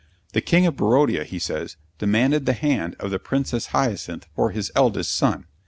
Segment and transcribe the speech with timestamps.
[0.33, 4.71] The King of Barodia, he says, demanded the hand of the Princess Hyacinth for his
[4.75, 5.45] eldest son.